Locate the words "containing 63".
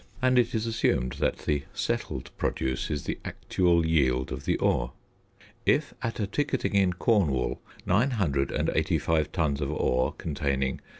10.13-10.89